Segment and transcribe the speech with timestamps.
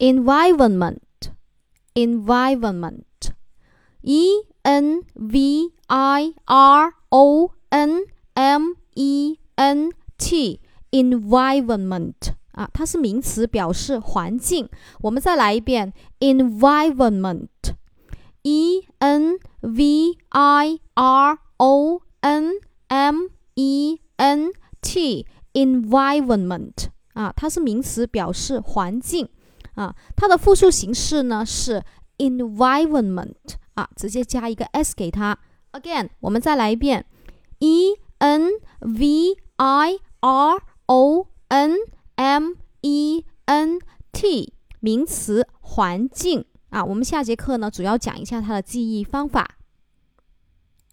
[0.00, 1.00] environment
[1.94, 3.02] environment
[4.02, 8.04] e n v i r o n
[8.34, 10.60] m e n t
[10.90, 14.68] environment 啊，它是名词，表示环境。
[15.00, 20.78] 我们再来一遍，environment，e n v i
[21.10, 21.38] r
[21.74, 22.60] o n
[23.00, 23.24] m
[23.54, 29.28] e n t，environment 啊，它是名词，表示环境。
[29.74, 31.82] 啊，它的复数形式呢是
[32.18, 33.34] environment
[33.74, 35.36] 啊，直接加一个 s 给它。
[35.72, 37.04] Again，我们再来一遍
[37.58, 41.70] ，e n v i r o n
[42.16, 43.78] m e n
[44.12, 46.84] t 名词环境啊。
[46.84, 49.56] 我们下节课呢主要讲一下它的记忆方法。